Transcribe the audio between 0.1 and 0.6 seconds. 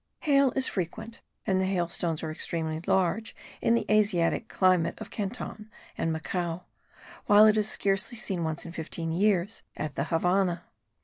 Hail